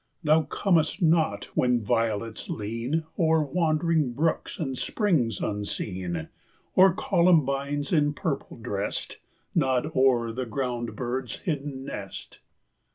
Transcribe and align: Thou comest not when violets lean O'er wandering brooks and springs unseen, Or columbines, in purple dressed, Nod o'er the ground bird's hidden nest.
Thou 0.23 0.41
comest 0.41 0.99
not 0.99 1.43
when 1.53 1.79
violets 1.79 2.49
lean 2.49 3.03
O'er 3.19 3.45
wandering 3.45 4.13
brooks 4.13 4.57
and 4.57 4.75
springs 4.75 5.41
unseen, 5.41 6.27
Or 6.73 6.91
columbines, 6.91 7.93
in 7.93 8.15
purple 8.15 8.57
dressed, 8.57 9.19
Nod 9.53 9.91
o'er 9.95 10.31
the 10.31 10.47
ground 10.47 10.95
bird's 10.95 11.35
hidden 11.41 11.85
nest. 11.85 12.39